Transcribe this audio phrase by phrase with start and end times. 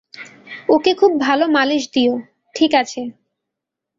[0.69, 2.13] ওকে খুব ভাল মালিশ দিও,
[2.55, 3.01] ঠিক আছে।